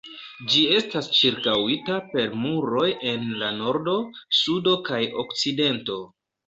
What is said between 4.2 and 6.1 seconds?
sudo kaj okcidento.